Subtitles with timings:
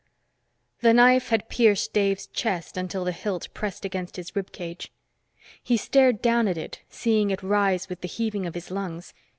[0.79, 4.91] V The knife had pierced Dave's chest until the hilt pressed against his rib cage.
[5.63, 9.13] He stared down at it, seeing it rise with the heaving of his lungs.